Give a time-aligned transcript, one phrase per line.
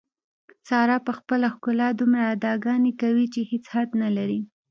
[0.67, 4.39] ساره په خپله ښکلا دومره اداګانې کوي، چې هېڅ حد نه لري.